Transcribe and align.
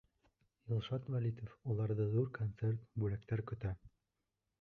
Илшат 0.77 1.09
ВӘЛИТОВ, 1.15 1.51
Уларҙы 1.73 2.07
ҙур 2.13 2.31
концерт, 2.39 2.89
бүләктәр 3.05 3.45
көтә. 3.53 3.75